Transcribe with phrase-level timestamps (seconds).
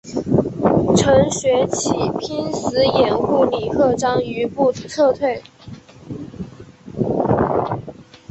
[0.97, 5.39] 程学启拼死掩护李鹤章余部撤退。